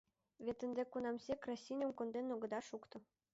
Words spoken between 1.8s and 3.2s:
конден огыда шукто?